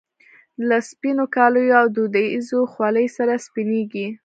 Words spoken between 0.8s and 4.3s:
سپینو کاليو او دودیزې خولۍ سره سپینږیری.